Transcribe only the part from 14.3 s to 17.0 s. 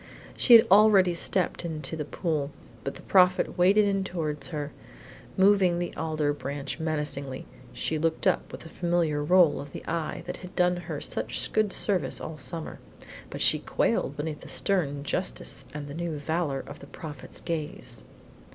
the stern justice and the new valor of the